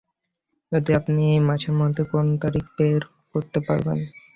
যদি 0.71 0.91
আপনি 0.99 1.21
এই 1.33 1.41
মাসের 1.47 1.73
মধ্যে 1.81 2.03
কোন 2.11 2.25
তারিখ 2.43 2.65
বের 2.77 3.01
করতে 3.33 3.59
পারেন? 3.67 3.99